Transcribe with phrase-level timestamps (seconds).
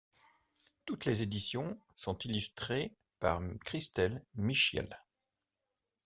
[0.87, 4.99] Toutes les éditions sont illustrées par Christel Michiels.